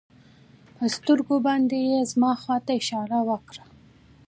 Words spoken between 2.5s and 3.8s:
ته اشاره وکړه.